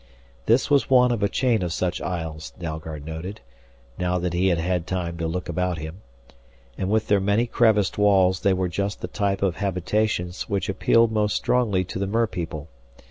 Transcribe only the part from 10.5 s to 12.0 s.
appealed most strongly to